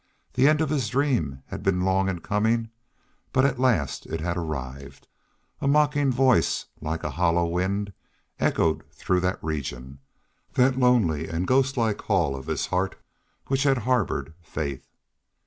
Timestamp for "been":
1.61-1.85